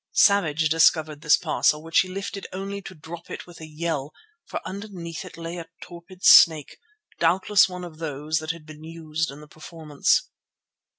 Savage 0.13 0.67
discovered 0.67 1.21
this 1.21 1.37
parcel, 1.37 1.83
which 1.83 1.99
he 1.99 2.07
lifted 2.07 2.47
only 2.51 2.81
to 2.81 2.95
drop 2.95 3.29
it 3.29 3.45
with 3.45 3.61
a 3.61 3.67
yell, 3.67 4.11
for 4.47 4.59
underneath 4.65 5.23
it 5.23 5.37
lay 5.37 5.57
a 5.59 5.67
torpid 5.79 6.23
snake, 6.25 6.79
doubtless 7.19 7.69
one 7.69 7.83
of 7.83 7.99
those 7.99 8.39
that 8.39 8.49
had 8.49 8.65
been 8.65 8.83
used 8.83 9.29
in 9.29 9.41
the 9.41 9.47
performance. 9.47 10.27